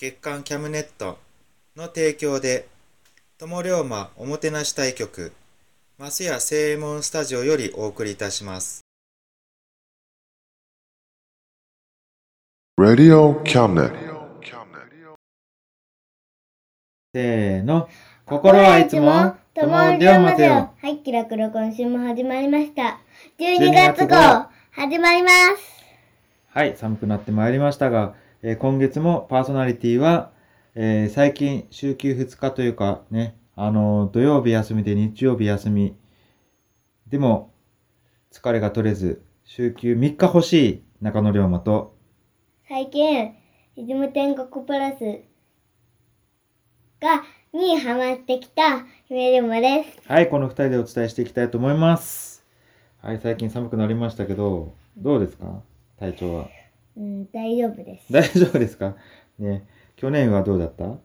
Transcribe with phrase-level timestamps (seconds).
[0.00, 1.18] 月刊キャムネット
[1.76, 2.66] の提供で
[3.36, 5.30] 友龍馬おもてなし対局
[5.98, 8.80] マスヤ正右衛門スタジオよりお送りいたします
[12.80, 13.92] Radio Cabinet.
[17.12, 17.86] せーの。
[18.24, 20.70] 心はいつも、ともりょうませよ。
[20.80, 23.00] はい、キラクロ今週も始まりました。
[23.38, 25.84] 12 12月号、始まります。
[26.54, 30.32] はい、寒くなってまいりましたが、えー今月もパーソナリティは、
[30.74, 35.96] えー最近週休2日というかね、あのー土曜日休みで日曜日休み。
[37.08, 37.52] でも、
[38.32, 41.96] 疲れが取れず、週休3日欲しい中野龍馬と、
[42.68, 43.34] 最近、
[43.76, 45.00] リズム天国プラス
[47.00, 50.00] が、にハマってきた、姫るまです。
[50.06, 52.44] はい、この2人でお伝えしていきたいと思います。
[53.02, 55.62] はい、最近寒くなりましたけど、どうですか？
[55.98, 56.48] 体調は。
[56.96, 58.12] うん、大丈夫です。
[58.12, 58.96] 大丈夫ですか？
[59.38, 60.98] ね、去年はどうだった？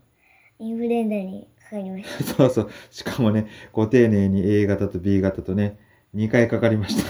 [0.59, 2.23] インフルエンザにかかりました。
[2.35, 2.69] そうそう。
[2.91, 5.77] しかもね、ご丁寧に A 型と B 型とね、
[6.15, 7.09] 2回かかりました。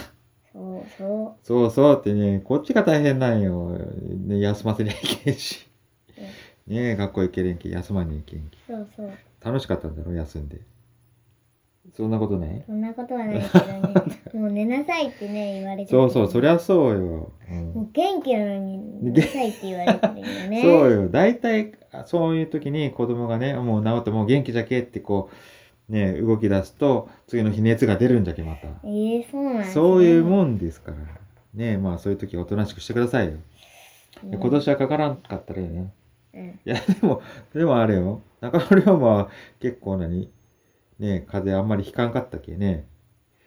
[0.54, 3.70] そうそそうそうってね、こっちが大変なんよ。
[4.26, 5.68] ね、休ませにゃいけんし。
[6.68, 8.76] ね学校行けれんけん、休まに行けんけう。
[8.76, 9.08] そうそう。
[9.08, 9.12] ん。
[9.44, 10.62] 楽しかったんだろ、休んで。
[11.94, 12.64] そんなことない？
[12.66, 13.82] そんなことはないけどね。
[14.34, 16.54] もう寝なさいってね、言われてそうそう、そりゃ。
[16.54, 17.00] ゃそうよ。
[17.00, 20.62] もう元気なのに、 寝なさいって言われてるよね。
[20.62, 21.10] そうよ。
[21.10, 25.30] 大体、あそういう時に子供がね、もう治ってもう元気じゃけってこ
[25.90, 28.68] う、ね、動き出すと、次の日熱が出るんじゃけ、また。
[28.84, 30.98] ええそうなんですねそういうもんですから。
[31.54, 33.34] ねまあそういう時はおとなしくしてくださいよ。
[34.24, 35.92] で今年はかからんかったらいいね。
[36.34, 36.46] うん。
[36.48, 37.22] いや、でも、
[37.54, 38.22] でもあれよ。
[38.42, 39.30] 中野龍馬は
[39.60, 40.30] 結構何？
[41.00, 42.88] ね風邪あんまりひかんかったっけね。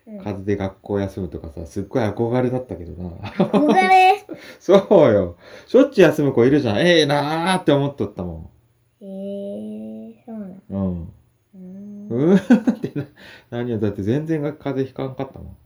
[0.07, 3.11] うん風邪で学校休むとかさ、すっごい憧れだったけどな。
[3.11, 4.15] 憧れ？
[4.59, 5.37] そうよ。
[5.67, 6.79] しょっちゅう休む子いるじゃん。
[6.79, 8.51] ええなーって思っとったも
[9.03, 10.51] ええそうなん。
[10.51, 10.63] ん。
[10.71, 11.13] うん。
[11.55, 12.09] うーん。
[12.09, 13.05] うーんってな、
[13.51, 13.79] 何よ。
[13.79, 15.57] だって全然が風邪ひかんかったもん。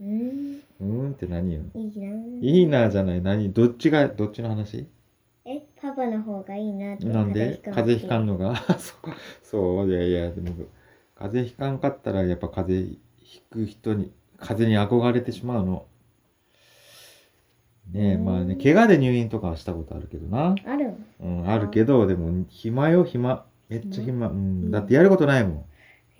[0.00, 0.60] うーん。
[0.80, 1.62] うーんって何よ。
[1.74, 2.08] いいな。
[2.40, 3.22] いいなじゃない。
[3.22, 4.88] 何どっちが、どっちの話？
[5.44, 7.06] え、パパの方がいいなって。
[7.06, 7.60] なんで？
[7.64, 8.32] 風邪ひかんの。
[8.36, 8.56] のが？
[8.78, 9.10] そう
[9.42, 10.56] そう、いやいや、でも、
[11.18, 15.86] 風邪ひかんかったら、やっぱ風邪ひく人に、風邪に憧れてしまうの。
[17.90, 20.54] ねえ、うんまあね、怪我で入院とかはしたことあるけどな。
[20.64, 23.46] あるうん、あるけど、でも、暇よ、暇。
[23.68, 24.28] めっちゃ暇。
[24.28, 25.64] うん、だってやることないもん。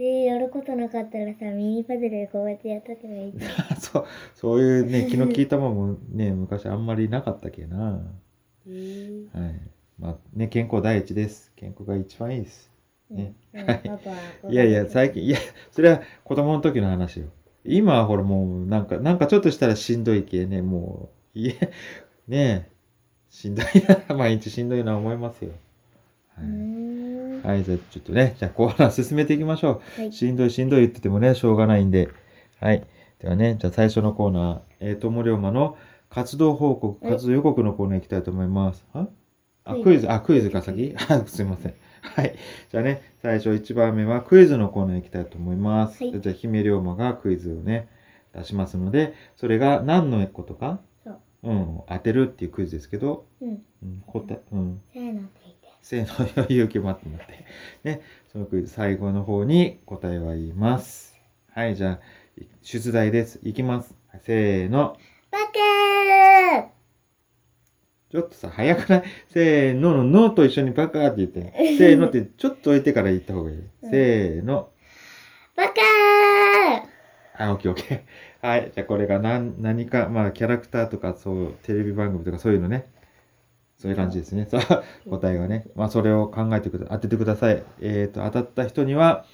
[0.01, 3.77] えー、やることなかったらさ、ミニパズルでこうやってやっとけばいいじゃん。
[3.81, 4.05] そう、
[4.35, 8.01] そういうね、気の利いたもんもね、昔あんまりなかったけな。
[8.67, 9.61] えーはい。
[9.99, 11.53] まあね、健康第一です。
[11.55, 12.68] 健康が一番いいです。
[13.11, 13.35] ね
[14.51, 15.39] いやいや、最近、いや、
[15.71, 17.27] それは子供の時の話よ。
[17.65, 21.71] 今はほらもう、なんか、なんかちょっとしたらしんどい系ね、もう、いえ、
[22.29, 22.71] ねえ、
[23.31, 23.67] しんどい
[24.09, 25.53] な、 毎日しんどいな思いますよ。
[26.35, 27.47] はい。
[27.47, 30.01] はい、じゃあちょっとね、じゃあコーナー進めていきましょう。
[30.01, 30.13] はい。
[30.13, 32.09] しんどいしんどい言っててもね、しょうがないんで。
[32.61, 32.87] はい。
[33.21, 35.77] ではね、じゃあ最初のコーナー、えー、ともりょうまの
[36.09, 38.85] 活動報告、え活動予告のコーナー行きたいと思います。
[38.93, 39.09] あ？
[39.65, 40.95] あ、クイズクイズ、あ、クイズか先？
[41.09, 41.75] あすいません。
[42.17, 42.35] はい。
[42.71, 46.03] じゃあね、最初1番目はクイズのコーナー行きたいと思います。
[46.05, 47.89] はいじゃあ、姫龍馬がクイズをね、
[48.35, 51.19] 出しますので、それが何のことか、そう。
[51.45, 53.63] うん、当てるっていうクイズですけど、うん。
[53.83, 54.81] うん、答え、うん。
[54.93, 55.69] せーのって言って。
[55.83, 57.45] せーの、勇気待って待って。
[57.85, 58.01] ね、
[58.33, 61.17] そのクイズ最後の方に答えは言います。
[61.51, 62.01] はい、じゃあ、
[62.63, 63.41] 出題です。
[63.43, 63.95] いきます。
[64.23, 64.97] せーの。
[65.31, 65.98] バカー
[68.11, 69.05] ちょっとさ、早くない？
[69.29, 71.53] せーのの、のと一緒にバカーって言って。
[71.77, 73.57] せーのってちょっと置いてから言った方がいい。
[73.59, 74.71] うんせーの。
[75.57, 78.47] バカーはい、オッケーオッケー。
[78.47, 82.87] はい、じゃあこれが何、何か、まあ、キャラクターとか、そう、テレビ番組とかそういうのね。
[83.77, 84.47] そういう感じですね。
[84.47, 85.67] さあ、答えはね。
[85.77, 87.63] まあ、それを考えてくだ、当ててください。
[87.81, 89.25] えっ、と、当たった人には、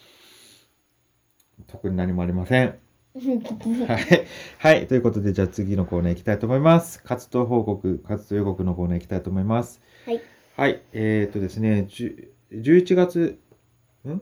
[1.67, 2.79] 特に何もありません。
[3.14, 4.26] はい。
[4.58, 4.87] はい。
[4.88, 7.00] ということで、じゃあ次のコーナー行きたいと思います。
[7.02, 9.81] 活動報告、活動予告のコーナー行きたいと思います。
[10.05, 10.20] はい。
[10.56, 10.82] はい。
[10.93, 13.38] えっ、とですね、じゅ11月、
[14.05, 14.20] ん？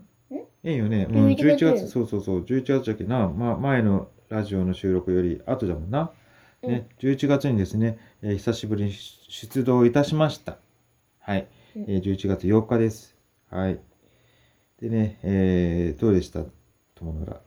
[0.64, 1.06] いいよね。
[1.10, 6.12] うん、11 11月月、そうそうそう、11月だっけな、ま、前のラジオの収録より後だもんな。
[6.62, 10.58] ね、11月にですね、えー久しぶりに出動いたしました。
[11.18, 11.48] はい。
[11.76, 13.16] うんえー11月8日です。
[13.50, 13.80] はい。
[14.80, 16.44] でね、えー、どうでした？
[16.94, 17.40] 友野浦。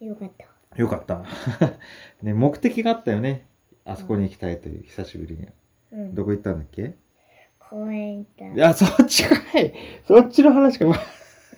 [0.00, 0.57] よかった。
[0.78, 1.24] よかった。
[2.22, 3.46] ね、目的があったよね。
[3.84, 5.46] あそこに行きたいという、久しぶりに。
[5.92, 6.14] うん。
[6.14, 6.94] どこ行ったんだっけ？
[7.58, 8.46] 公園行った。
[8.46, 9.74] いや、そっちかい。
[10.06, 10.86] そっちの話か。
[10.86, 10.96] ま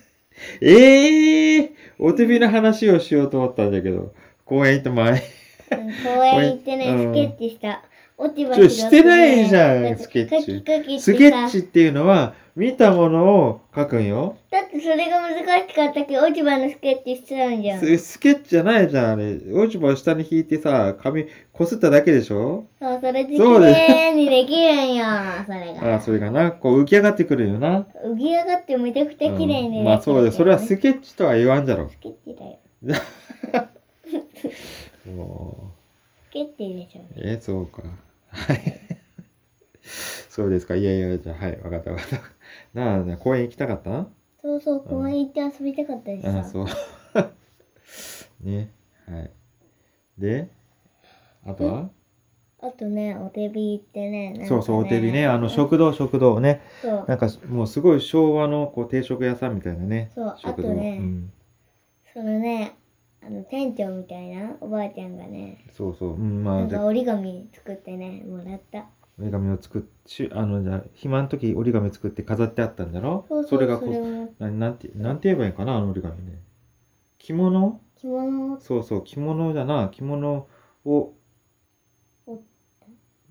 [0.59, 4.13] ええー、お手びの話をしようと思ったんだけど、
[4.43, 5.11] 公園行った前。
[5.11, 5.17] うん
[6.03, 7.83] 公園行ってね、うんスケッチした。
[8.17, 14.37] 落ち葉ちょしてないじゃんスケッチスケッチっていうのは、見たものを書くんよ。
[14.51, 15.39] だってそれが難
[15.69, 17.79] しかったけど、落ち葉のスケッチしちゃうんじゃん。
[17.79, 19.35] ススケッチじゃないじゃん、あれ。
[19.53, 22.65] 落ち葉を下に引いてさ、紙こすっただけでしょ？
[22.81, 25.05] そう、それで綺そうです麗にできるんよ、
[25.45, 25.93] それが。
[25.93, 27.87] ああ、それがな、こう浮き上がってくるよな。
[28.05, 30.31] 浮き上がってめちゃくちゃ綺麗にできる、うんまあそうだよ。
[30.33, 31.89] それはスケッチとは言わんじゃろ。
[31.89, 32.57] スケッチだよ。
[35.15, 35.71] も
[36.29, 37.01] スケッチでしょ。
[37.01, 37.83] う、えーそうか。
[38.29, 38.59] はい。
[40.29, 40.75] そうですか。
[40.75, 42.17] いやいや、じゃあ、はい、わかったわかった。
[42.73, 44.07] なあ、公園行きたかった？
[44.41, 46.37] そうそう、公園行って遊びたかったしさ。
[46.37, 46.65] ああ、そう。
[48.41, 48.71] ね。
[49.07, 49.31] はい。
[50.17, 50.49] で、
[51.45, 51.89] あとは？
[52.63, 54.33] あとね、お手び行ってね。
[54.33, 55.25] ねそうそう、お手びね。
[55.25, 56.61] あの、食堂、食堂ね。
[57.07, 60.11] なんか、もうすごい昭和のこう定食屋さんみたいなね。
[60.13, 60.53] そう、あ。
[60.53, 61.33] とね、うん。
[62.13, 62.75] そのね、
[63.25, 66.13] あの、店長みたいなおばあちゃんがね、そうそう。
[66.13, 68.85] うん、まあなんか折り紙作ってね、もらった。
[69.21, 73.25] 折り紙を作っしあの、じゃあ、暇の時折り紙作って飾ってあったんだろ？
[73.29, 76.39] そうそう、れがこう、それをななんて、なんて言えばいいかな、あの折り紙ね。
[77.19, 77.79] 着物？
[77.95, 78.53] 着物？
[78.55, 80.47] をそうそう、着物じゃな、着物
[80.85, 81.13] を
[82.25, 82.41] 折っ、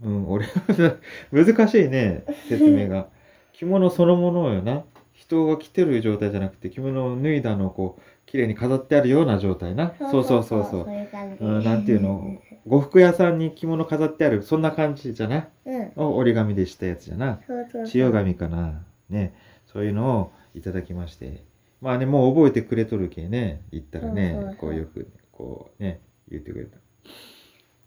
[0.03, 0.47] うん、俺、
[1.33, 3.09] 難しいね、説明が。
[3.53, 4.85] 着物そのものよな。
[5.13, 9.93] 人が着てる状態じゃなくて、着物を脱いだのをこう、綺麗に飾ってあるような状態な。
[9.99, 10.85] そうそうそうそう。
[10.85, 11.45] そういう感じ。
[11.45, 15.49] うん、なんていうの、呉服屋さんに着物飾ってある、そんな感じじゃな。
[15.67, 15.93] うん。
[15.97, 17.41] を折り紙でしたやつじゃな。
[17.45, 17.87] そうそうそう。
[17.89, 18.85] 千代紙かな？
[19.09, 19.35] ね。
[19.67, 21.43] そういうのをいただきまして。
[21.81, 23.63] まあね、もう覚えてくれとるけね。
[23.73, 26.01] 言ったらね、そうそうそうこうよく、こうね、
[26.31, 26.79] 言ってくれた。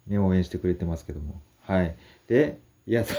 [0.07, 1.41] ね、応援してくれてますけども。
[1.61, 1.95] はい。
[2.27, 3.15] で、いや、そ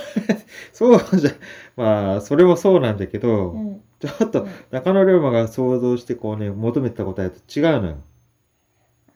[0.72, 1.30] そうじゃ、
[1.74, 3.80] まあ、それもそうなんだけど、うん。
[4.06, 7.96] ちょっとうん中野龍馬が想像してこうね、求めてた答えと違うのよ。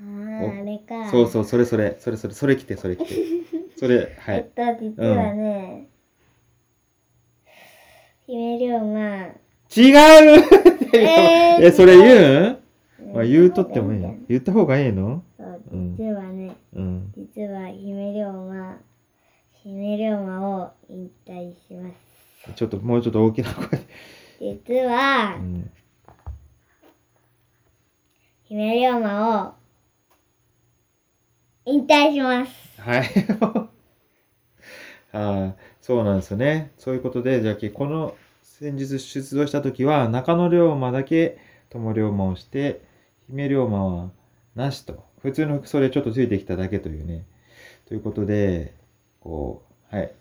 [0.01, 1.11] ああ、あれか。
[1.11, 3.15] そうそう、それそれ、それそれ、それ来て、それ来て。
[3.77, 4.51] それ、はい。
[4.57, 5.89] えっと、実はね、
[8.27, 9.35] 姫龍馬、違う
[10.95, 14.15] えーえ、それ言うんうんまあ、言うとってもいいよ。
[14.29, 15.23] 言った方がいいの
[15.99, 17.13] 実はね、うん。
[17.17, 18.79] 実は姫龍馬、
[19.63, 22.55] 姫龍馬を引退します。
[22.55, 23.87] ちょっと、もうちょっと大きな声で。
[24.41, 25.71] 実はう、ん。
[28.45, 29.55] 姫龍馬を
[31.67, 32.81] 引退します。
[32.81, 33.09] はい。
[35.13, 36.73] ああ、そうなんですよね。
[36.79, 41.39] そういうことで、じゃあ、この先日出動した時は、中野龍馬だけ
[41.71, 42.83] 友龍馬をして、
[43.27, 44.11] 姫龍馬は
[44.55, 45.05] なしと。
[45.21, 47.25] 普通の服装でちょっとついてきただけというね。
[47.87, 48.75] ということで、
[49.21, 50.13] こう、はい。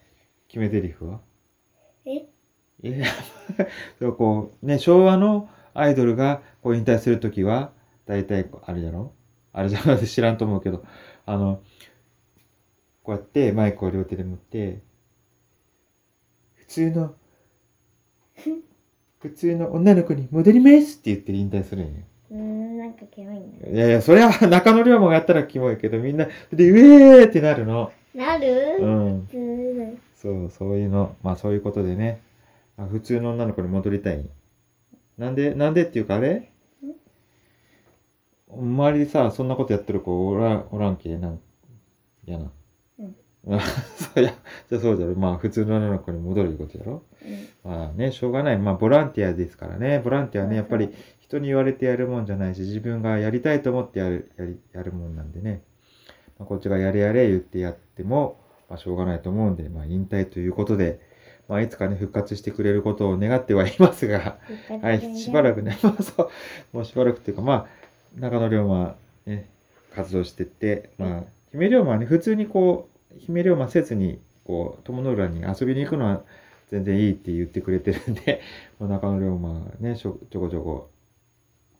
[0.48, 1.20] 決め台詞は？
[2.06, 2.26] え？
[2.84, 3.08] いや、
[4.00, 7.72] そうこう、ね、昭和のアイドルがこう引退するときは、
[8.06, 9.12] 大体あれじゃろ？
[9.54, 10.84] あれじゃろ知らんと思うけど、
[11.26, 11.62] あの、
[13.04, 14.80] こうやってマイクを両手で持って、
[16.56, 17.16] 普通の、
[19.20, 21.92] 普通の女の子に戻りますって言って引退するんよ。
[22.30, 23.60] うーん、なんかキモいね。
[23.74, 27.92] いやいや、それは中野龍馬がやったらキモいけど、みんな、で、うえーってなるの。
[28.14, 28.78] なる？
[28.80, 29.28] うん。
[30.16, 31.16] そう、そういうの。
[31.24, 32.22] まあそういうことでね。
[32.78, 34.30] あ普通の女の子に戻りたい。
[35.18, 36.52] なんで、なんでっていうかあれ？
[38.50, 41.18] 周りでさ、そんなことやってる子おらん、おらんけ？
[41.18, 41.40] なん、
[42.26, 42.52] やな。
[43.00, 43.16] うん。
[43.46, 44.34] まあ、そうや、
[44.70, 45.16] じゃあそうだろ。
[45.16, 47.04] まあ、普通の女の子に戻るいうことだろ。
[47.24, 48.58] うんまあね、しょうがない。
[48.58, 50.00] まあ、ボランティアですからね。
[50.00, 55.64] ボランティアはね、やっぱり人に言われてやるもんじゃないし、自分がやりたいと思ってやる、やり、やるもんなんでね。
[56.40, 61.02] まあ、こっちがやれやれ言ってやっても、まあ、しょうがないと思うんで、まあ、引退ということで、
[61.48, 64.38] まあ、いつかね、復活してくれることを願ってはいますが、
[64.82, 66.30] はい、しばらくね、 まあそう、
[66.74, 67.68] もうしばらくっていうか、ま
[68.16, 69.50] あ、中野龍馬、ね、
[69.94, 76.24] 活動してって、まあ、姫龍馬はね、普通にこう、姫龍馬せずに、こう、友の浦に遊びに行くのは
[76.70, 78.42] 全然いいって言ってくれてるんで、
[78.80, 80.90] まあ、中野龍馬はね、ちょこちょこ、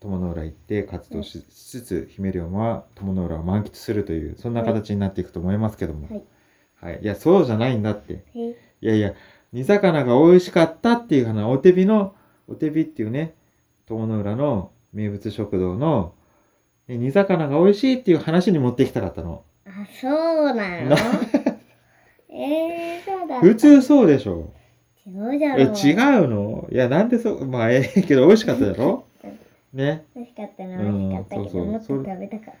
[0.00, 6.08] 友の浦行って活動しつつ、姫龍馬は友の浦を満喫するという、そんな形になっていくと思いますけども。
[6.08, 6.22] はい。
[6.80, 7.00] はい。
[7.02, 8.14] いや、そうじゃないんだって。
[8.14, 8.50] はい。
[8.80, 9.14] いやいや、
[9.52, 12.14] 煮魚が美味しかったっていう話、お手火の、
[12.48, 13.34] お手火っていうね、
[13.86, 16.14] 友の浦の名物食堂の、
[16.86, 19.44] ね煮魚が美味しいっていう話に持ってきたかったの。
[19.66, 20.88] あ、そうなの？
[20.90, 20.96] な
[22.30, 23.40] えー、そうだ。
[23.40, 24.50] 普通そうでしょ。
[25.06, 25.92] 違うじゃろえ、違
[26.24, 26.68] うの？
[26.70, 29.04] いや、なんでそう、まあ、ええけど美味しかっただろ？
[29.74, 30.04] ね。
[30.14, 32.54] 美味しかったな、うん美味しかったけど、そうそうもっと食べたかっ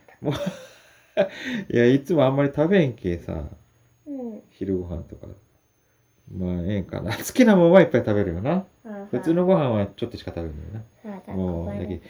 [1.16, 1.24] た。
[1.74, 3.44] いや、いつもあんまり食べんけさ、
[4.06, 4.42] うん。
[4.50, 5.26] 昼ご飯とか。
[6.36, 7.12] まあ、ええんかな。
[7.16, 8.64] 好きなもんはいっぱい食べるよな。
[9.10, 10.78] 普通のご飯はちょっとしか食べるんだ
[11.10, 11.34] よな。
[11.34, 12.00] もう、だけ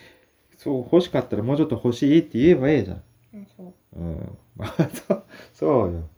[0.57, 2.97] そう、欲しかったらもうちょっと欲しいって言えばええじゃん。
[2.97, 3.01] あ
[3.57, 4.39] そううん。
[4.57, 4.89] まあ、
[5.53, 6.09] そう、よ。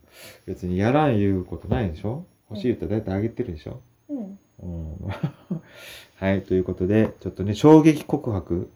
[0.45, 2.25] 別にやらん言うことないでしょ？
[2.49, 3.79] 欲しい言ったら大体あげてるでしょ？
[4.09, 4.39] うん。
[4.63, 4.95] うん。
[6.17, 8.69] はい、ということで、ちょっとね、衝撃告白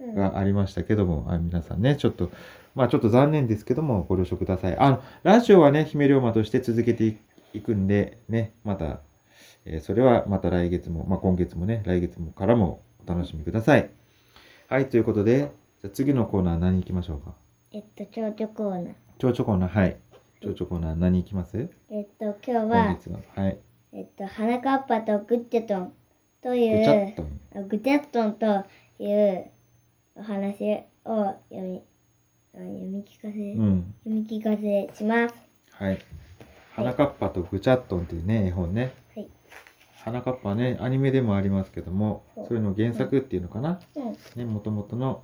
[0.00, 0.14] うん。
[0.14, 2.30] がありましたけども、あ皆さんね、ちょっと、
[2.74, 4.76] まあちょっと残念ですけども、ご了承ください。
[4.78, 7.16] あの、ラジオはね、姫龍馬として続けてい
[7.52, 9.00] いくんで、ね、また、
[9.64, 13.90] えーそれはまた来月も、まあ今月もね、来月もからもお楽しみください。
[14.68, 17.34] はい、ということで、じゃあ次のコーナー何行きましょうか？
[17.72, 18.94] えっと、蝶々コーナー。
[19.18, 19.96] 蝶々コーナー、はい。
[20.40, 21.68] 蝶々コーナー何行きます？
[21.90, 22.98] えっと、今日今は。
[23.36, 23.58] はい。
[23.92, 25.92] えっと、花かっぱとグッチェトン
[26.42, 27.26] といぐちゃっう、と。
[27.56, 28.64] あグチャットンと
[28.98, 29.50] いう
[30.16, 31.82] お話を読み、
[32.54, 33.94] あ読み聞かせ、うん。
[34.04, 35.34] 読み聞かせします。
[35.70, 35.98] はい。
[36.74, 38.94] 花かっぱとぐちゃっとんっていうね、絵本ね。
[39.14, 39.28] はい。
[39.96, 43.80] 花かっぱね、アニメでもありますけども、そうそれの原作っていうのかな？
[43.94, 44.16] うん。
[44.36, 45.22] ね、もともとの、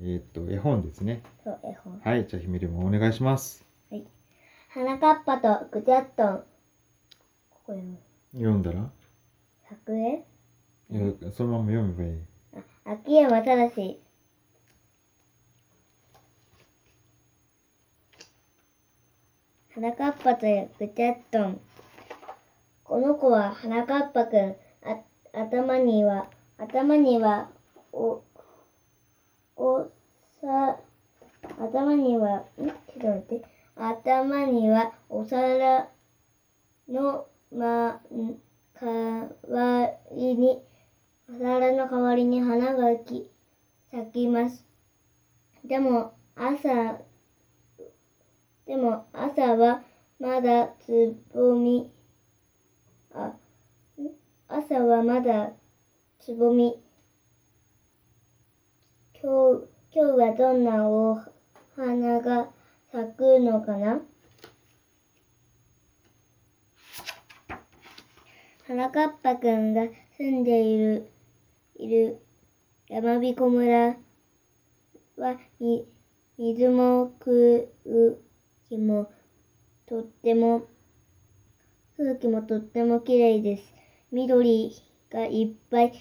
[0.00, 1.22] えーっと、絵本ですね。
[1.44, 2.00] そう、絵本。
[2.04, 3.64] はい、じゃあ、ひめりもお願いします。
[4.70, 6.36] 花かっぱとグチャットン。
[7.50, 7.98] ここ読む。
[8.32, 8.90] 読んだら？
[9.68, 10.24] 作絵
[10.90, 12.18] いやそのまま読めばいい。
[12.86, 14.00] あ秋山正。
[19.80, 21.60] 花かっぱとグチャットン。
[22.82, 24.56] この子は花かっぱくん。
[24.82, 24.98] あ
[25.32, 26.26] 頭には、
[26.58, 27.48] 頭には、
[27.92, 28.24] お、
[29.54, 29.88] お
[30.40, 30.80] さ、
[31.60, 32.66] 頭には、ん？
[32.66, 33.44] ちょっと待って。
[33.76, 35.88] 頭にはお皿
[36.88, 38.36] のま、ん
[38.82, 40.60] 代わりに、
[41.30, 43.30] お皿の代わりに花がき
[43.92, 44.66] 咲きます。
[45.64, 46.98] でも朝、
[48.68, 49.82] でも朝は
[50.20, 51.90] まだつぼみ、
[53.14, 53.32] あ、
[54.46, 55.52] 朝はまだ
[56.18, 56.78] つぼみ。
[59.14, 61.18] 今日、今日はどんなお
[61.76, 62.50] 花が
[62.92, 64.02] 咲くのかな？
[68.66, 69.86] 花かっぱくんが
[70.18, 71.10] 住んでいる、
[71.76, 72.18] いる
[72.90, 73.96] 山彦村
[75.16, 75.86] は、み、
[76.36, 77.66] 水も空
[78.68, 79.10] 気も
[79.86, 80.66] とっても、
[81.96, 83.72] 空気もとっても綺麗です。
[84.12, 84.72] 緑
[85.10, 85.92] がいっぱい、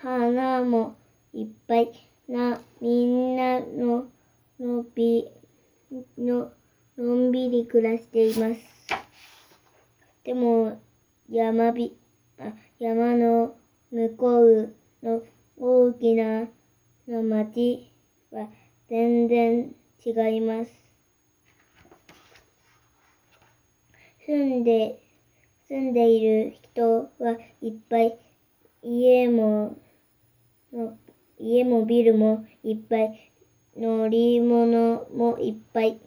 [0.00, 0.96] 花も
[1.34, 1.92] いっぱい
[2.26, 4.06] な、みんなの、
[4.58, 5.28] のび、
[6.16, 6.52] の、
[6.96, 8.60] のんびり暮らしています。
[10.24, 10.80] でも、
[11.28, 11.98] 山び、
[12.38, 13.56] あ山の
[13.90, 15.22] 向こうの
[15.58, 16.48] 大きな
[17.06, 17.92] の町
[18.30, 18.48] は
[18.88, 19.74] 全然
[20.04, 20.85] 違います。
[24.26, 24.98] 住んで、
[25.68, 28.18] 住んでいる人はいっぱい、
[28.82, 29.76] 家も、
[31.38, 33.30] 家もビルもいっぱい、
[33.76, 36.00] 乗り物もいっぱい。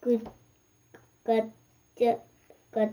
[0.00, 0.20] ぐ、
[1.22, 1.48] ガッ
[1.94, 2.16] チャ、
[2.72, 2.92] ガッ、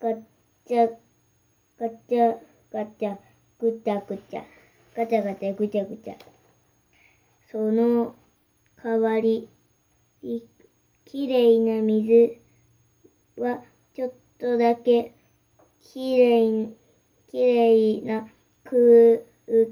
[0.00, 0.22] ガッ
[0.66, 0.90] チャ、
[1.78, 2.36] ガチャ、
[2.72, 3.16] ガチャ、
[3.60, 4.44] ぐちゃぐちゃ、
[4.96, 6.14] ガチャガチャぐちゃぐちゃ。
[7.52, 8.16] その
[8.82, 9.48] 代わり、
[11.14, 12.40] きれいな水
[13.36, 13.62] は
[13.94, 15.14] ちょっとだけ、
[15.80, 16.74] きれい、
[17.30, 18.26] きれいな
[18.64, 19.20] 空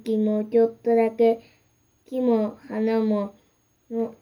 [0.05, 1.41] 気もちょっとだけ、
[2.09, 3.35] 木も花も
[3.91, 4.15] の、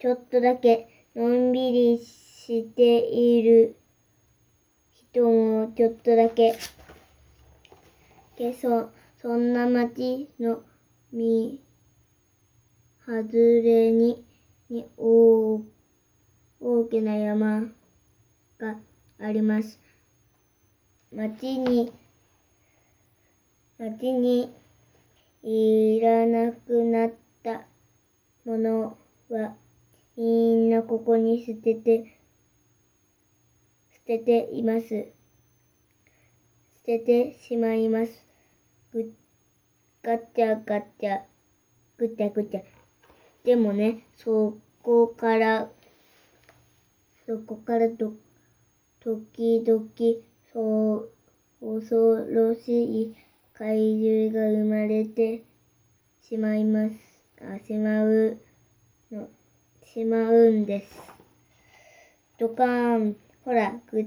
[0.00, 3.76] ちょっとだけのんびりしている
[5.12, 6.58] 人もちょっとだけ、
[8.36, 8.90] けそ、
[9.22, 10.64] そんな町の
[11.12, 11.62] み、
[13.06, 14.26] 外れに、
[14.68, 15.75] に大、
[16.68, 17.60] 大きな山
[18.58, 18.74] が
[19.20, 19.78] あります。
[21.12, 21.92] 町に、
[23.78, 24.52] 町に
[25.44, 27.12] いらなくなっ
[27.44, 27.62] た
[28.44, 29.54] ものは
[30.16, 32.18] みんなここに捨てて、
[33.94, 34.88] 捨てています。
[34.88, 35.06] 捨
[36.84, 38.24] ててしまいます。
[38.92, 39.14] ぐ、
[40.02, 41.20] ガチャガチャ、
[41.96, 42.60] ぐちゃぐちゃ。
[43.44, 45.70] でもね、そこから、
[47.26, 48.12] そこからど、
[49.00, 49.82] 時々、
[50.52, 51.08] そ
[51.60, 53.16] う、恐ろしい
[53.52, 55.42] 怪獣が生まれて
[56.22, 56.94] しまいます。
[57.40, 58.38] あ、しまう
[59.10, 59.28] の、
[59.84, 61.00] しまうんです。
[62.38, 64.06] ドカーン、ほら、ぐ、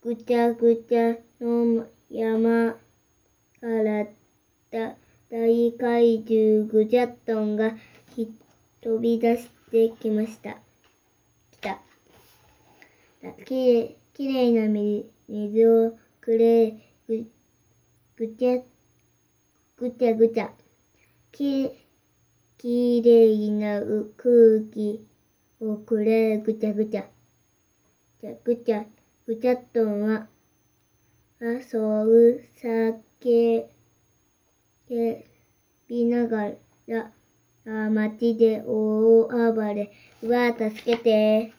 [0.00, 2.78] ぐちゃぐちゃの山
[3.60, 4.04] から
[4.70, 4.96] だ
[5.30, 7.76] 大怪獣グジャットンが
[8.80, 10.65] 飛び出してきました。
[13.44, 14.68] きれい、きれいな
[15.28, 16.72] 水をくれ、
[17.08, 17.26] ぐ、
[18.16, 18.62] ぐちゃ、
[19.76, 20.50] ぐちゃぐちゃ。
[21.32, 21.70] き、
[22.58, 23.80] きれいな
[24.16, 25.06] 空気
[25.60, 27.06] をくれ、ぐちゃぐちゃ。
[28.20, 28.84] じゃ、ぐちゃ、
[29.26, 30.28] ぐちゃっとんは、
[31.40, 33.68] あ、そう、さけ、
[34.88, 35.26] け
[35.88, 36.52] びなが
[36.86, 37.12] ら、
[37.66, 39.92] あ、街で大暴れ。
[40.22, 41.55] うわ、助けて。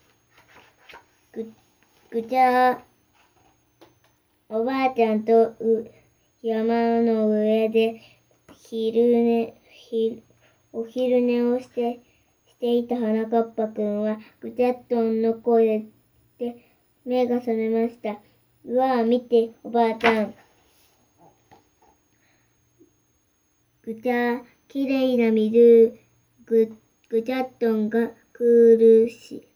[1.38, 1.46] ぐ、
[2.10, 2.82] ぐちゃ、
[4.50, 5.92] おばあちゃんとう
[6.42, 8.02] 山の上で
[8.60, 10.24] 昼寝、ひ
[10.74, 12.02] お昼寝をして、
[12.48, 15.86] していた花かっぱくんは、ぐちゃっとんの声
[16.40, 16.58] で
[17.06, 18.20] 目が覚めました。
[18.66, 20.34] うわあ、見て、おばあちゃん。
[23.84, 26.00] ぐちゃ、きれいな水、
[26.48, 26.76] ぐ、
[27.10, 29.47] ぐちゃっとんが苦し、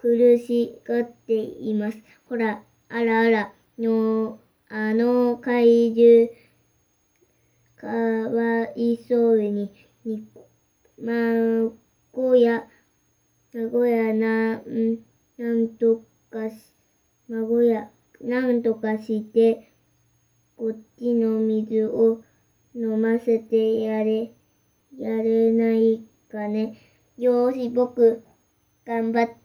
[0.00, 1.98] 苦しがっています。
[2.26, 6.30] ほら、あらあら、の、あの怪獣、
[7.76, 9.70] かわいそうに、
[10.06, 10.26] に、
[10.98, 11.70] ま
[12.12, 12.66] ごや、
[13.52, 15.00] まごやな、ん、
[15.36, 16.56] なんとかし、
[17.28, 17.90] まごや、
[18.22, 19.70] なんとかして、
[20.56, 22.22] こっちの水を
[22.74, 24.32] 飲ませてやれ、
[24.98, 26.78] やれないかね。
[27.18, 28.22] よーし、僕、
[28.86, 29.39] 頑張って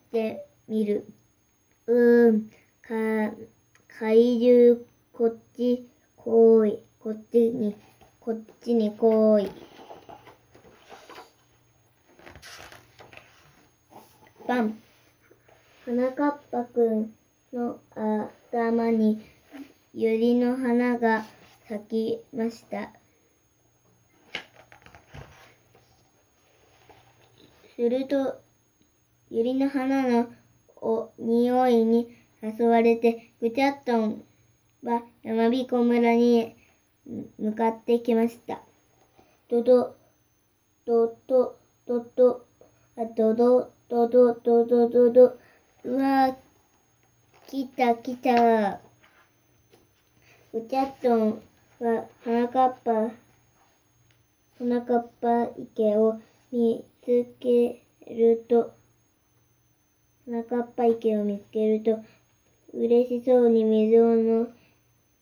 [0.69, 1.05] みる。
[1.87, 2.49] うーん、
[2.81, 3.35] か、
[3.99, 4.79] 怪獣、
[5.11, 7.75] こっち、こい、こっちに、
[8.21, 9.49] こっちにこい。
[14.47, 14.79] バン。
[15.85, 17.13] 花かっぱくん
[17.51, 19.21] の頭に
[19.93, 21.25] 百合の花が
[21.67, 22.91] 咲きました。
[27.75, 28.44] すると、
[29.31, 30.33] 百合の花の
[30.77, 34.23] お匂いに誘われて、ぐちゃっとん
[34.83, 36.55] は山彦村に
[37.39, 38.61] 向かってきました。
[39.49, 39.95] どど、
[40.85, 41.57] どど、
[41.87, 42.45] どど、
[42.97, 45.39] あ、どど、どど、どど、どど、
[45.83, 46.35] うわー、
[47.47, 48.79] 来た来た。
[50.53, 51.41] ぐちゃっとん
[51.79, 53.11] は花かっぱ、
[54.57, 56.19] 花かっぱ池を
[56.51, 58.73] 見つけると、
[60.27, 61.99] 花かっぱ池を見つけると、
[62.73, 64.47] 嬉しそうに水を飲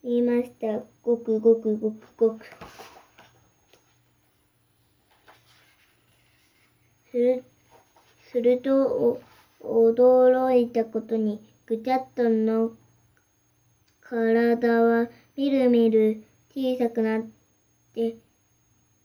[0.02, 0.80] みました。
[1.02, 2.46] ごくごくごくごく。
[7.12, 7.44] する、
[8.32, 9.20] すると、
[9.62, 12.72] 驚いたことに、ぐちゃっとの
[14.00, 16.24] 体はみるみる
[16.56, 17.24] 小さくなっ
[17.94, 18.16] て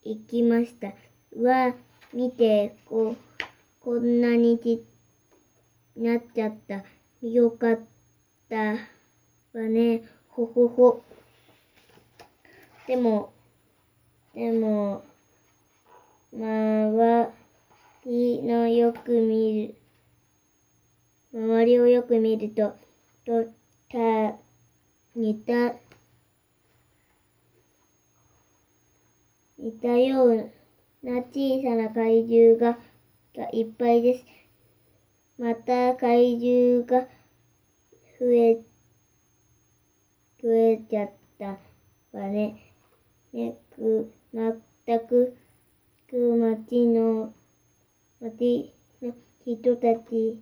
[0.05, 0.93] いきました。
[1.43, 1.75] わ、
[2.15, 3.17] 見て、こ、
[3.81, 4.79] こんなにちっ
[5.99, 6.85] なっちゃった。
[7.27, 7.81] よかっ
[8.49, 8.77] たわ
[9.69, 10.03] ね。
[10.29, 11.03] ほほほ。
[12.87, 13.33] でも、
[14.33, 15.03] でも、
[16.33, 17.33] 周
[18.07, 19.75] りのよく見
[21.35, 22.77] る、周りをよく見ると、
[23.27, 23.45] と、
[23.91, 24.39] た、
[25.17, 25.75] 似た、
[29.59, 30.51] 似たよう
[31.03, 32.79] な小さな怪獣が、
[33.37, 34.38] がいっぱいです。
[35.39, 37.07] また怪獣が
[38.19, 38.55] 増え、
[40.43, 41.59] 増えちゃった
[42.13, 42.73] わね。
[43.33, 45.37] ね、く、まったく、
[46.11, 47.33] く町の、
[48.21, 50.41] 町の人たち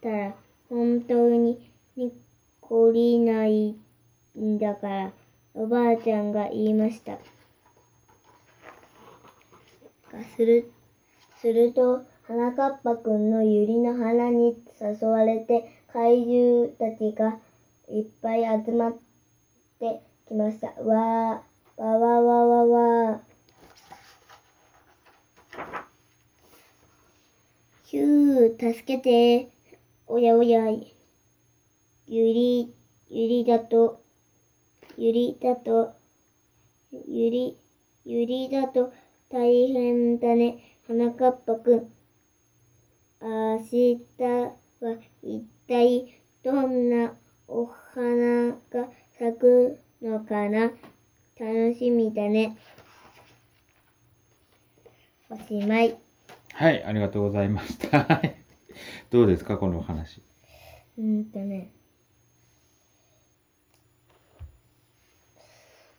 [0.00, 0.34] たら
[0.68, 2.12] 本当にに
[2.60, 3.76] 懲りない
[4.36, 5.12] んだから、
[5.54, 7.18] おばあちゃんが言いました。
[10.36, 10.70] する、
[11.40, 17.38] すると、花かっぱくんの百合の花に誘われて、怪獣たちが
[17.90, 18.96] いっぱい集まっ
[19.78, 20.68] てきました。
[20.82, 22.66] わー、わわわわ
[23.12, 23.20] わ
[27.84, 29.50] ヒュー、助けて。
[30.06, 30.84] おやおや、ゆ
[32.08, 32.74] り、
[33.08, 34.02] ゆりだと、
[34.96, 35.92] ゆりだと、
[36.90, 37.58] ゆり、
[38.04, 38.92] ゆりだと
[39.30, 40.78] 大変だね。
[40.86, 41.93] 花かっぱくん。
[43.26, 44.52] 明日は
[45.22, 47.14] 一体どんな
[47.48, 50.72] お花が咲くのかな？
[51.40, 52.54] 楽しみだね。
[55.30, 55.96] おしまい。
[56.52, 58.00] はい、ありがとうございました。
[58.04, 58.36] は い
[59.10, 60.20] どうですか、このお話？
[60.98, 61.70] うーんとね。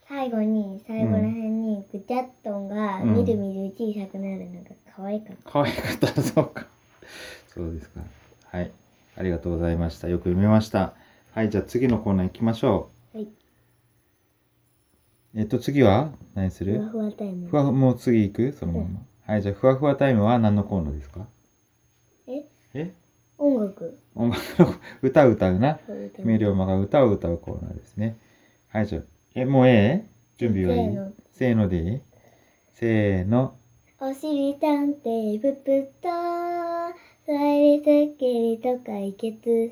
[0.07, 5.51] 最後に、最後らへんに、ぐちゃっとんが、うんみるみる小さくなるのが可愛かった。
[5.51, 6.74] 可愛かった、そうか。
[7.47, 8.01] そうですか。
[8.51, 8.71] はい。
[9.17, 10.09] ありがとうございました。
[10.09, 10.93] よく読めました。
[11.33, 13.23] はい、じゃあ次のコーナー行きましょはい。
[13.23, 13.29] う。
[15.35, 16.79] えっと、次は何する？
[16.79, 17.55] ふわふわタイムふ。
[17.55, 18.51] わふもう次行く？
[18.53, 19.01] そのまま。
[19.25, 21.27] はい、じゃあ、ふわふわタイムは何のコーナーですか？
[22.27, 22.45] え？
[22.73, 22.93] え？
[23.37, 23.97] 音楽。
[24.15, 25.79] 音楽の歌を歌うな。
[26.17, 28.17] 姫龍馬が歌を歌うコーナーですね。
[28.69, 29.01] はい、じゃあ、
[29.33, 30.05] え、もうええ？
[30.37, 30.93] 準備はいい？
[30.93, 32.01] せーのせーのでいい？
[32.73, 33.55] せーの。
[34.07, 36.93] おしりたんていぷぷと、さ
[37.25, 39.71] りすっきりと解決。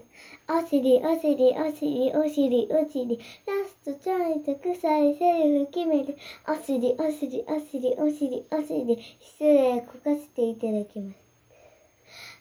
[0.50, 6.18] おしりおしりおしりおしりおしり、ラストちょいと臭いセリフ決める。
[6.48, 11.18] おしりおしりおしりおしりおしり、失礼こかせていただきます。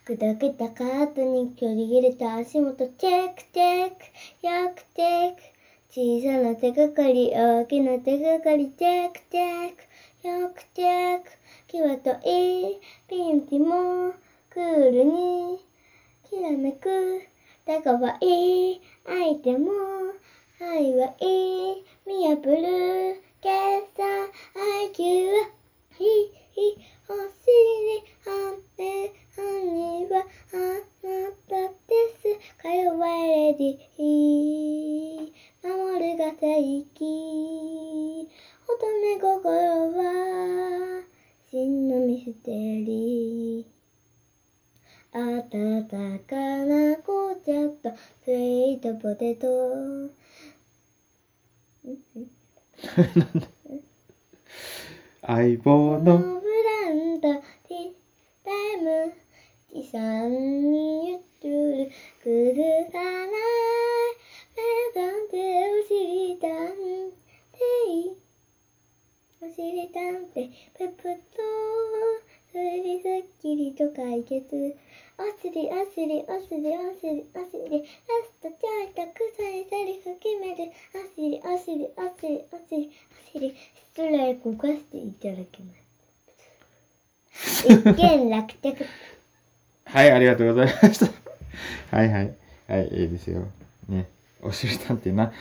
[0.07, 5.43] 砕けたカートに距離切れた足元チェックチェックよくチェック
[5.91, 9.73] 小さな手がかり大きな手がかりチェックチェッ
[10.23, 11.42] クよくチェック
[11.73, 14.13] 際といいピンチも
[14.51, 15.59] クールに
[16.29, 17.23] きらめく
[17.67, 19.73] だかわいい相手も
[20.61, 23.49] 愛はいい見破る計
[23.97, 24.29] 算
[24.93, 25.49] IQ は
[25.97, 26.05] ひ
[26.53, 26.77] ひ
[27.09, 30.57] お尻あって犯人はあ
[31.07, 32.63] なたです。
[32.63, 34.32] かよわレディー。
[49.23, 49.47] テト
[55.23, 56.41] 相棒のの。
[56.41, 57.93] ブランドティ
[58.45, 59.15] タイム
[59.73, 60.29] 地産
[60.73, 61.93] にゆってる
[62.25, 63.31] 崩さない
[64.57, 64.61] 目
[64.93, 65.39] 覚んで
[65.71, 66.75] おしりたん
[67.13, 67.63] て
[69.41, 71.39] おしりたんてペプと
[72.51, 74.77] それにすっきりと解決
[75.19, 77.87] おしりおしりおしりおしりおしりラ
[78.25, 83.55] ストちょいと臭いセリフ決めるおしりおしりおしりおしりおしり
[83.95, 85.73] 失礼こかせていただきま
[87.35, 88.87] す一件落着
[90.03, 91.07] はい、ありがとうございました。
[91.97, 92.35] はいはい。
[92.67, 93.47] はい、いいですよ。
[93.89, 94.09] ね。
[94.43, 95.33] おしりたんてな。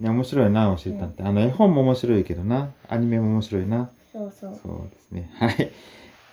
[0.00, 1.22] ね、面白いな、おしりたんて。
[1.22, 2.70] あの、絵本も面白いけどな。
[2.88, 3.88] アニメも面白いな。
[4.12, 5.30] そうそうそうですね。
[5.38, 5.70] はい。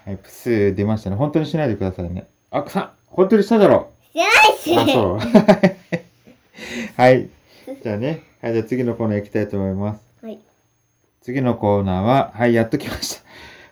[0.06, 1.18] はい、プス出ましたね。
[1.18, 2.28] 本当にしないでくださいね。
[2.50, 5.20] あ、くさ本当にしただろじゃないしあ、そう。
[6.98, 7.30] はい。
[7.84, 8.24] じゃあね。
[8.42, 10.02] はい、じゃあ次のコーナー行きたいと思います。
[10.24, 10.40] はい
[11.22, 13.22] 次のコーナーは、はい、やっと来まし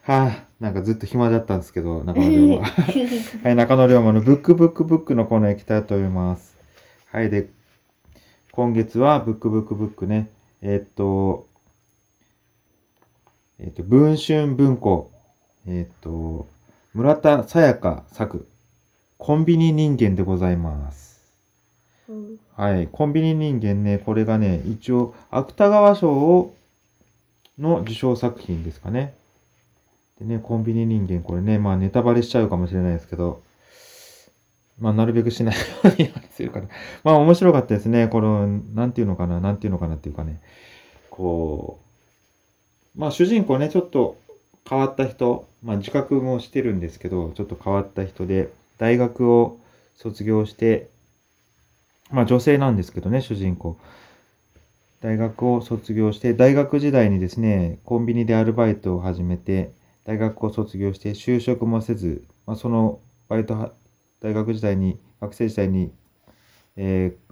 [0.06, 0.14] た。
[0.14, 2.64] はあ、なんかずっと暇だったんですけど、中野龍馬。
[3.44, 6.58] はい、中野龍馬のブックブックブックのコーナー行きたいと思います。
[7.12, 7.50] はい、で、
[8.54, 10.30] 今月はブックブックブックね、
[10.62, 11.48] えーっと、
[13.60, 15.12] えーっと、文春文庫、
[15.68, 16.48] えーっと、
[16.94, 18.48] 村田沙耶香作、
[19.18, 21.26] コンビニ人間でございます。
[22.08, 26.56] うんはい、コンビニ人間ね、これがね、一応、芥川賞を、
[27.60, 29.14] の受賞作品ですかね。
[30.24, 33.42] ね、コンビニ人間、これね、まあネタバレしちゃうかもしれないですけど、
[34.80, 36.68] まあなるべくしないようにするから。
[37.04, 38.08] まあ面白かったですね。
[38.08, 40.42] この、なんていうのかな、なんていうのかなっていうかね、
[41.10, 41.80] こ
[42.96, 44.18] う、まあ主人公ね、ちょっと
[44.70, 49.60] 変わった人、まあ自覚もしてるんですけど、ちょっと変わった人で、大学を
[49.96, 50.90] 卒業して、
[52.12, 53.78] まあ女性なんですけどね、主人公。
[55.02, 59.72] 大学を卒業して、大学時代にですね、コンビニでアルバイトを始めて、
[60.06, 63.74] 大学を卒業して就職もせず、まあ、そのバイト
[64.20, 65.92] 大学時代に、学生時代に、
[66.76, 67.24] えー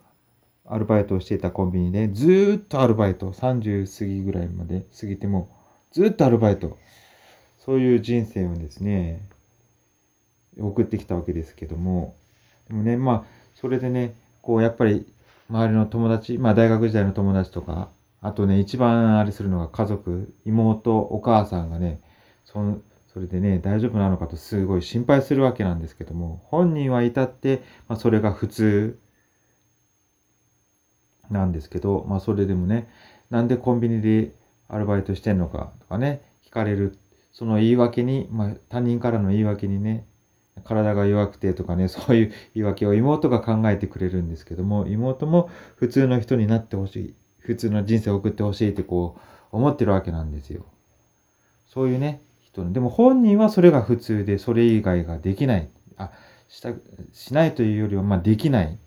[0.73, 5.49] アルバイトをしていたコンビニで、ずっとアルバイト、30過ぎぐらいまで過ぎても、
[5.91, 6.77] ずっとアルバイト。
[7.59, 9.21] そういう人生をですね、
[10.57, 12.15] 送ってきたわけですけども、
[12.69, 13.23] でもね、まあ、
[13.55, 15.05] それでね、こう、やっぱり、
[15.49, 17.89] 周りの友達、まあ、大学時代の友達とか、
[18.21, 21.99] あとね、一番あれするのが家族、妹、お母さんがね、
[22.45, 22.81] その、
[23.13, 28.99] それでね、大丈夫なのかとすごい心配するわけなんですけども、本人は至って、まあ、それが普通
[31.29, 32.87] なんですけど、まあ、それでもね、
[33.29, 34.33] なんでコンビニで
[34.67, 36.97] アルバイトしてんのかとかね、聞かれる、
[37.33, 40.05] その言い訳に、まあ、他人からの言い訳にね、
[40.63, 50.65] 体が弱くてとかね、そういう言い訳を妹が考えてくれるんですけども、妹も普通の人になってほしい、普通の人生を送ってほしいってこう、思ってるわけなんですよ。
[51.65, 52.21] そういうね、
[52.53, 52.71] 人。
[52.73, 55.69] でも本人はそれが普通で、それ以外ができない。
[55.97, 56.11] あ、
[56.47, 56.73] した、
[57.13, 58.77] しないというよりは、まあできない。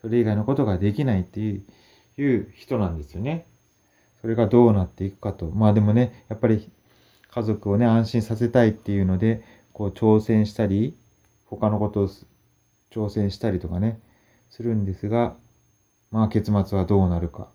[0.00, 1.64] それ以外のことができないっていう、
[2.20, 3.46] いう人なんですよね。
[4.20, 5.46] それがどうなっていくかと。
[5.46, 6.70] まあでもね、やっぱり
[7.30, 10.96] 家族をね、安心させたいっていうので、こう挑戦したり、
[11.46, 12.08] 他のことを
[12.90, 14.00] 挑戦したりとかね、
[14.50, 15.36] するんですが、
[16.10, 17.48] まあ結末はどうなるか。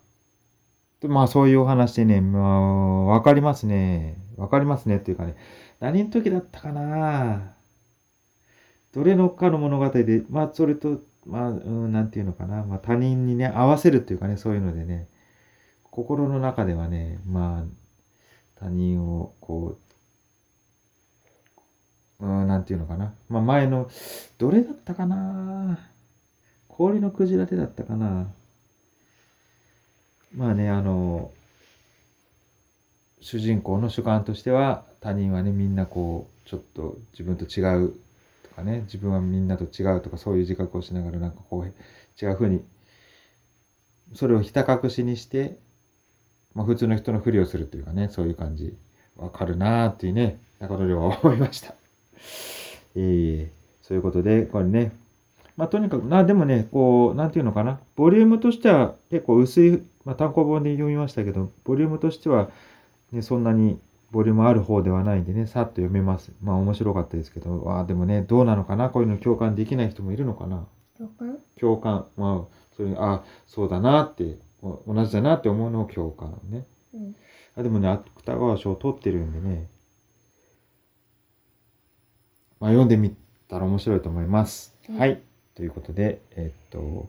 [1.04, 4.16] でまあそういうお話でね、まあわかりますね。
[4.38, 5.36] わかりますねっていうかね、
[5.78, 7.52] 何の時だったかな。
[8.94, 15.10] どれのかの物語で、まあそれと、まあ、うん、なんていうのかな、まあ他人にね、合わせるっていうかね、そういうのでね、
[15.90, 17.64] 心の中ではね、まあ、
[18.58, 19.76] 他人をこ
[22.18, 23.12] う、うん、なんていうのかな。
[23.28, 23.90] まあ前の、
[24.38, 25.78] どれだったかな。
[26.66, 28.32] 氷のクジラ手だったかな。
[30.36, 31.30] まあね、あの、
[33.20, 37.94] 主人公の主観としては、他人はね、みんなこう、ちょっと自分と違う
[38.42, 42.62] とかね、自分はみんなと違うとか、そういう自覚をしながら、なんかこう、違うふうに、
[44.14, 45.56] それをひた隠しにして、
[46.54, 48.74] まあ普通の人のふりをするというかね、そういう感じ、
[49.16, 51.74] わかるなーっていうね、中野亮は思いました。
[52.96, 54.92] ええそういうことで、これね、
[55.56, 62.50] まあとにかく、な、でもね、こう、なんていうのかな、ボリュームとしては結構薄い、まあ単行本で読みましたけど、ボリュームとしては、
[63.12, 66.32] ね、そんなにボリュームある方ではないんでね、さっと読めます。
[66.42, 70.66] まあ面白かったですけど、ああ、でもね、どうなのかな、こういうの共感できない人もいるのかな？
[70.96, 71.38] 共感？
[71.58, 76.64] 共感、まあ、それに、ああ、そうだなって、お同じだなって思うのを共感ね。
[76.94, 77.14] うん。
[77.56, 79.68] あでもね、芥川賞を取ってるんでね、
[82.60, 83.14] まあ、読んでみ
[83.48, 84.74] たら面白いと思います。
[84.88, 85.22] はいはい。
[85.54, 87.08] ということで、えっと、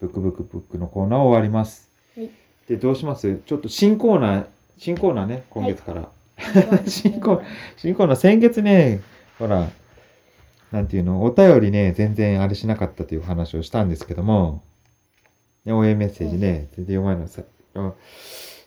[0.00, 1.90] ブックブックブックのコーナーを終わります。
[2.16, 2.30] はい。
[2.68, 3.40] で、どうします？
[3.44, 4.46] ちょっと新コーナー、
[4.78, 6.08] 新コーナーね、今月から。
[6.86, 7.42] 新コー
[7.76, 9.00] 新コーナー、先月ね、
[9.38, 9.68] ほら、
[10.72, 14.62] なんていうの、お便りね、全然あれしなかったという話をしたんですけども、
[15.64, 17.42] ね、応援メッセージね、全然読まないのさ。
[17.74, 17.92] うん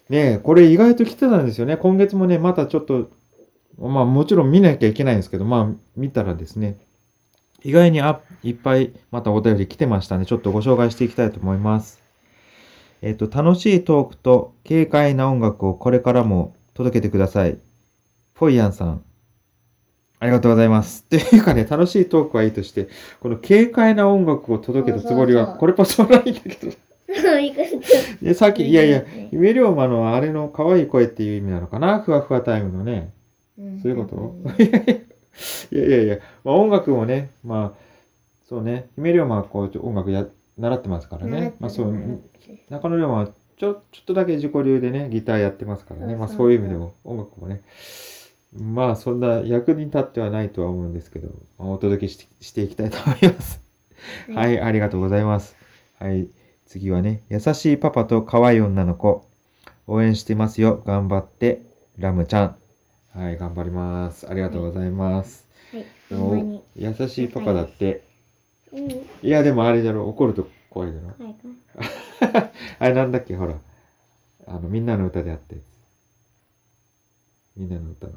[0.10, 1.76] ねこれ意外と来てたんですよね。
[1.76, 3.10] 今月もね、またちょっと、
[3.78, 6.78] まあもちろん見なきゃいけないんですけど、まあ見たらですね、
[7.62, 10.26] 意外にあいっぱいまたお便り来てましたね。
[10.26, 12.07] ちょっとご紹介していきたいと思います。
[13.02, 17.58] えっ、と、楽しいトークと軽快な音楽をこれからも届けてください。
[18.34, 19.02] フォイヤンさん。
[20.20, 21.06] ありがとうございます。
[21.16, 22.88] っていうかね、楽しいトークはいいとして、
[23.20, 26.72] この軽快な音楽を届けたつもりは、これパスはないんだけど。
[28.34, 32.00] さっき、いやいや、夢龍馬のあれの可愛い声っていう意味なのかな？
[32.00, 33.14] ふわふわタイムのね。
[33.58, 34.36] うんそういうこと？
[35.72, 37.80] いやいやいや、まあ音楽もね、まあ、
[38.50, 40.26] そうね、姫龍馬はこう音楽や、
[40.58, 41.56] 習ってますからね。
[41.60, 41.94] まあそう、
[42.70, 46.16] 中野龍馬はちょ、ちょっとだけ自己流でね、ギターやってますからね。
[46.16, 47.64] まあそういう意味でも音楽もね、
[48.54, 53.62] まあそんな役に立ってはないとは思うんですけど、まあお届けしてしていきたいと思います。
[54.34, 55.56] ははい、ありがとうございます。
[56.00, 56.28] はい、
[56.66, 59.28] 次はね、優しいパパと可愛い女の子、
[59.88, 60.84] 応援してますよ。
[60.86, 61.62] 頑張って、
[61.98, 62.56] ラムちゃん。
[63.14, 64.30] はい、頑張ります。
[64.30, 65.48] ありがとうございます。
[66.12, 66.62] はい。
[66.76, 68.04] 優しいパパだって、
[68.74, 68.86] うん。
[68.88, 71.08] はいいやでもあれだろ、怒ると怖いだろ。
[71.26, 72.52] はい。
[72.80, 73.56] あれなんだっけ、ほら。
[74.48, 75.66] あの、みんなの歌であったやつ。
[77.58, 78.14] みんなの歌の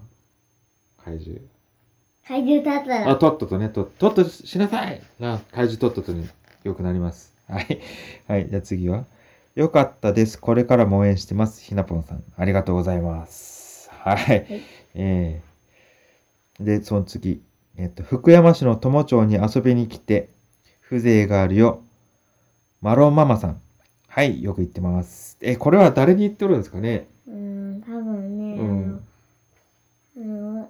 [1.05, 1.41] 怪獣。
[2.27, 3.17] 怪獣だったあ、ら。
[3.17, 6.29] とっととね、と、とっととしなさいな、怪獣とっととに
[6.63, 7.35] よくなります。
[7.49, 7.81] はい。
[8.29, 8.49] はい。
[8.49, 9.05] じゃあ次は。
[9.57, 10.39] よかったです。
[10.39, 11.63] これからも応援してます。
[11.63, 12.23] ひなぽんさん。
[12.37, 13.91] ありがとうございます。
[13.91, 14.47] はい。
[14.95, 17.43] えー、で、その次。
[17.77, 20.29] えっと、福山市の友町に遊びに来て、
[20.91, 21.83] 風情があるよ。
[22.83, 23.61] マロンママさん。
[24.09, 24.43] はい。
[24.43, 25.37] よく言ってます。
[25.41, 27.07] え、これは誰に言っておるんですかね？
[27.29, 29.05] うん、多分ね、うん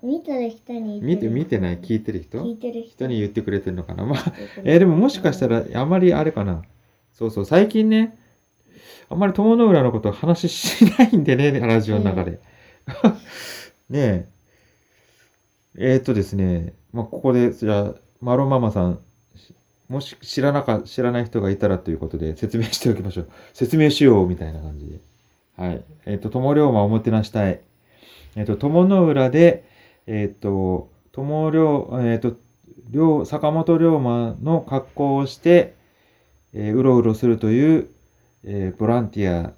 [0.03, 1.79] 見てる人に見て、見てない？
[1.79, 2.39] 聞いてる人？
[2.45, 4.05] 聞いてる人人に言ってくれてるのかな？
[4.05, 4.33] まあ、
[4.65, 6.63] えーでももしかしたら、あまりあれかな？
[7.15, 8.17] そうそう、最近ね、
[9.09, 12.39] あんまり友の浦のこと話しないんでね、ラジオの中で。
[13.89, 14.29] ねえ。
[15.79, 18.99] えーっとですね、まあ、ここで、じゃあ、マロママさん、し
[19.91, 23.31] もし知らなか、知らない人がいたらということで説明しておきましょう。
[23.53, 25.01] 説明しようみたいな感じで。
[25.57, 25.83] はい。
[26.07, 27.61] えーっと、友龍馬をおもてなしたい。
[28.37, 29.65] えーっと、友の浦で、
[30.07, 32.37] えーっと、友龍、えっと、
[32.91, 35.75] 龍坂本龍馬の格好をして、
[36.55, 37.89] えーうろうろするという、
[38.45, 39.53] えーボランティア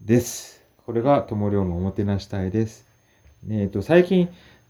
[0.00, 0.64] です。
[0.84, 2.86] これが友龍馬おもてなしたいです。
[3.48, 4.28] えっと、最近、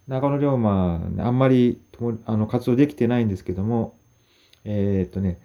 [0.09, 3.95] 中野龍馬、あんまりともあの活動できてないんですけども、
[4.65, 5.39] えーっとね、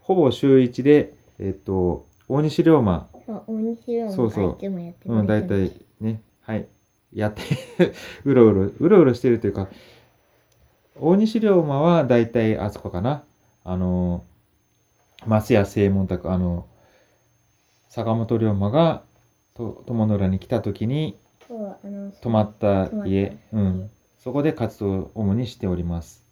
[0.00, 4.58] ほぼ週一で、えーっと、大西龍馬、そう大西龍馬そうそう。
[5.06, 6.66] うん、大体ね、はい、
[7.12, 7.42] やって、
[8.24, 9.68] うろうろ、うろうろしてるというか、
[11.00, 13.24] 大西龍馬は大体あそこかな。
[13.64, 14.22] あの、
[15.26, 16.66] 松屋正門宅、あの、
[17.88, 19.02] 坂本龍馬が
[19.56, 21.16] と友の浦に来た時に
[22.20, 26.25] 泊まった家、うん、そこで活動を主にしております。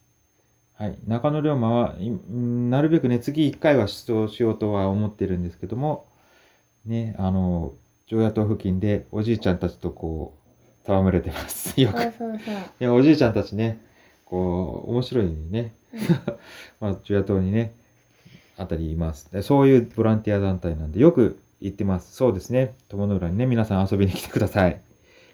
[0.77, 1.95] はい、中野龍馬は
[2.29, 6.07] なるべくね、次1回は出場しようとは思ってるんですけども、
[6.85, 7.75] ね、あの、
[8.07, 10.35] 常夜灯付近でおじいちゃんたちとこ
[10.87, 11.81] う、戯れてます。
[11.81, 12.03] よく。
[12.03, 13.81] そうそうそういや、おじいちゃんたちね、
[14.25, 15.73] こう、面白いね。
[16.81, 17.73] まあ、ジュア島にね、
[18.57, 19.31] あたりいます。
[19.33, 22.15] でそういうボランティア団体なんで、よく行ってます。
[22.15, 22.75] そうですね。
[22.89, 24.81] 友の浦にね、皆さん遊びに来てください。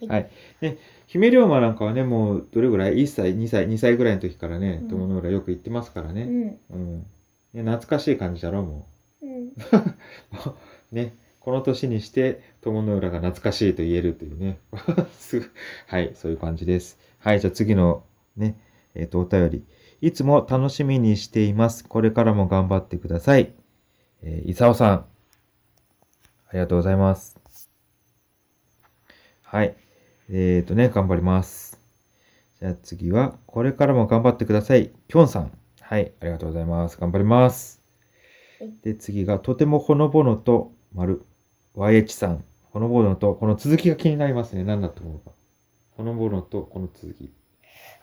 [0.03, 0.31] いはい。
[0.61, 0.79] で、
[1.11, 6.23] 姫龍馬なんかはね、もう、どれぐらい ?1 歳、2歳、2歳ぐらいの時からねう、ん友の浦よく行ってますからね。
[6.23, 7.07] うんうん。
[7.53, 8.87] ね、懐かしい感じだろ、も
[9.21, 9.53] うんう。
[10.95, 11.17] ね。
[11.41, 14.61] この年にして、友の浦が懐かしいと言えるというね。
[15.89, 16.97] はい、そういう感じです。
[17.19, 18.05] はい、じゃあ次の
[18.37, 18.57] ね、
[18.95, 19.65] えっ、と、お便り。
[20.01, 21.85] いつも楽しみにしています。
[21.85, 23.53] これからも頑張ってください。
[24.23, 24.95] えー、いさおさん。
[24.99, 27.37] ありがとうございます。
[29.43, 29.80] はい。
[30.33, 31.77] えっ、とね、頑張ります。
[32.61, 34.93] じゃあ次は、これからも頑張ってください。
[35.09, 35.51] きょんさん。
[35.81, 36.97] はい、ありがとうございます。
[37.01, 37.83] 頑張ります
[38.61, 38.73] はい。
[38.85, 41.25] で、次が、とてもほのぼのと、丸。
[41.75, 42.45] YH さん。
[42.71, 44.63] ほのぼのと、この続きが気になりますね。
[44.63, 45.33] 何だと思うか。
[45.97, 47.33] ほのぼのと、この続き。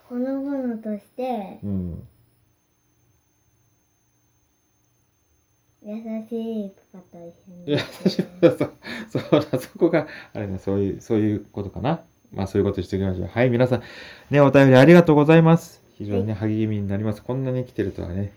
[0.10, 2.08] ほのぼのとしてうん。
[5.82, 5.96] 優
[6.30, 7.80] しいパパと一緒にいや、
[8.42, 8.74] そう、
[9.10, 12.02] そうだ、そこが、あれね、そういう、そういうことかな。
[12.32, 13.28] まあ、そういうことしておきましょう。
[13.28, 13.84] はい、皆さん、
[14.30, 15.82] ね、お便りありがとうございます。
[15.98, 17.24] 非常にね、励みになります。
[17.24, 18.32] こんなに来てるとはね。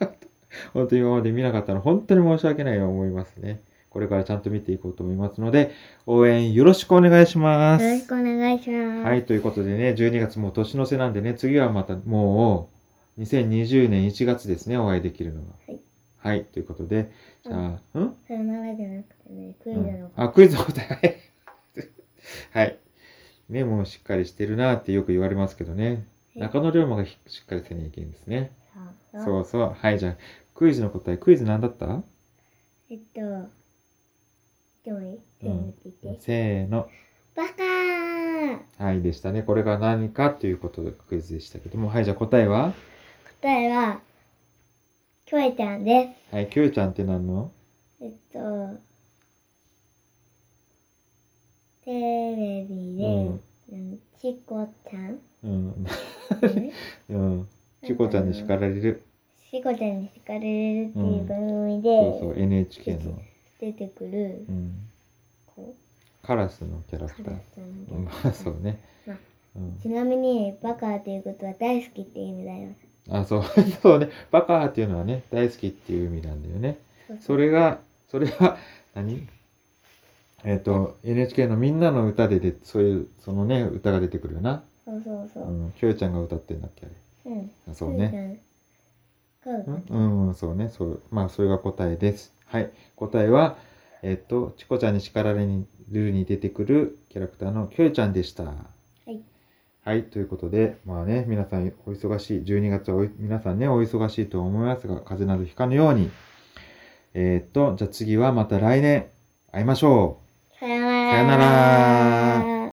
[0.72, 3.60] 本当に今まで見なかったの、本当に申し訳ないと思いますね。
[3.90, 5.72] これからちゃんと見ていこうと思いますので、
[6.06, 7.84] 応援よろしくお願いします。
[7.84, 12.68] よろしくお願いしますはい、ということでね、12月もう年の瀬なんでね、次はまたも
[13.18, 15.48] う、2020年1月ですね、お会いできるのが。
[15.66, 15.80] はい。
[16.18, 17.10] はい、ということで、
[17.44, 21.20] じゃあ、うんさよならじゃなくてねクイズのうんあ、クイズの答え。
[22.52, 22.78] はい。
[23.48, 26.06] ね、もうしっかりしてるなってよく言われますけどね。
[26.34, 28.52] い中野龍馬がしっかりせなきゃいけんですね。
[29.12, 29.76] そうそう。
[29.78, 30.16] はい、じゃあ、
[30.54, 31.16] クイズの答え。
[31.16, 32.02] クイズ何だった？
[32.90, 33.20] えっと
[34.84, 35.48] 言って？
[35.48, 36.88] もいいせーの。
[37.34, 39.42] バカーはい、でしたね。
[39.42, 41.88] これが何かということでクイズでしたけども。
[41.88, 42.72] はい、じゃあ答えは？
[43.40, 44.00] 答えは
[45.24, 47.50] キョエちゃんですはい、キューちゃんって何の？
[48.00, 48.38] えっと
[51.86, 53.40] テレビで、うん
[53.72, 55.84] うんチコちゃんうん。
[55.84, 56.72] ね
[57.08, 57.48] うん。
[57.84, 59.02] チコちゃんに叱られる。
[59.50, 63.18] チコちゃんに叱られるっていう番組そうでそう、NHK の。
[63.60, 64.74] 出てくるうん。
[65.54, 65.74] 子
[66.22, 67.34] カラスのキャラクター
[68.00, 68.80] まあ、そうね。
[69.06, 69.18] まあ
[69.56, 69.78] うん。
[69.80, 72.68] ちなみにバカということは大好きっていう意味だよ
[73.10, 73.42] あ、そう、
[73.80, 74.08] そうね。
[74.32, 76.78] バカーっていうのはね、大好きっていう意味なんだよね。
[77.06, 78.56] そうそれが、それは
[78.94, 79.28] 何、
[80.44, 84.62] えっ、と、NHK のみんなの歌でで、そういう、そのね、歌が出てくるよな。
[84.84, 85.72] そうそうそうう、ん。
[85.72, 87.32] きょうちゃんが歌ってんだっけ、あれ。
[87.32, 88.40] うんあそうね。
[89.44, 89.52] う
[89.98, 90.68] ん、うん、そうね。
[90.68, 91.02] そう。
[91.10, 92.32] まあ、それが答えです。
[92.46, 92.70] はい。
[92.94, 93.56] 答えは、
[94.02, 95.46] えっ、と、チコちゃんに叱られ
[95.90, 98.44] るに出てくるキャラクターのきょうちゃんでした。
[98.44, 98.52] は
[99.06, 99.20] い
[99.84, 106.10] はい、ということで、まあね、皆さんお忙しい、12月は皆さんね、お忙しいと思いますが、風邪などひかぬように。
[107.14, 109.06] えーっと、じゃあ次はまた来年
[109.52, 110.25] 会いましょさよなら
[111.06, 112.70] さよなら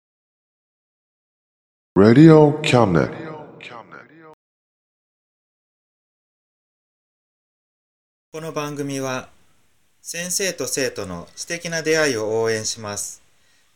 [1.96, 3.14] Radio Cabinet.
[8.32, 9.28] この番組は
[10.02, 13.22] 先生と生徒の素敵な出会いを応援します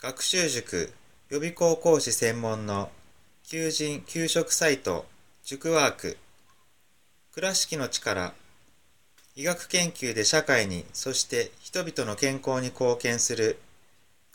[0.00, 0.92] 学習塾
[1.28, 2.90] 予備校講師専門の
[3.44, 5.06] 求人・給食サイト、
[5.44, 6.18] 塾ワーク、
[7.32, 8.34] 倉敷の力、
[9.36, 13.61] 医学研究で社会に、そして人々の健康に貢献する、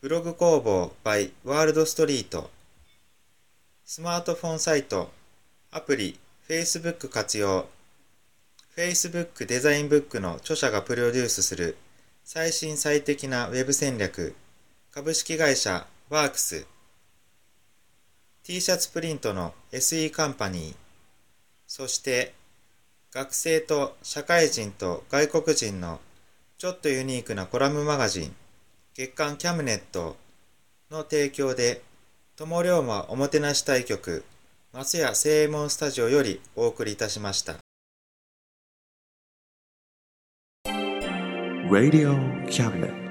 [0.00, 2.52] ブログ工房 by ワールドストリート、
[3.84, 5.10] スマートフォンサイト、
[5.72, 6.16] アプリ、
[6.48, 7.66] Facebook 活用、
[8.76, 11.76] Facebook デザインブックの著者がプロデュースする。
[12.22, 14.36] 最新最適なウェブ戦略、
[14.92, 16.64] 株式会社ワークス、
[18.44, 20.76] T シャツプリントの SE カンパニー、
[21.66, 22.34] そして
[23.12, 25.98] 学生と社会人と外国人の
[26.56, 28.36] ちょっとユニークなコラムマガジン、
[28.98, 30.16] 月刊キャムネット
[30.90, 31.82] の提供で、
[32.34, 34.24] 友龍馬おもてなし対局、
[34.72, 37.58] 松屋正門スタジオよりお送りいたしました。
[41.70, 42.18] Radio
[42.48, 43.07] Cabinet.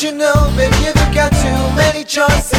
[0.00, 2.49] Don't you know, baby, you've got too many choices.